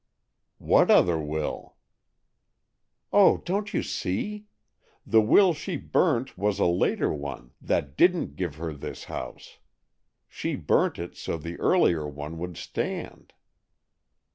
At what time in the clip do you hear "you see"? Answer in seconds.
3.71-4.47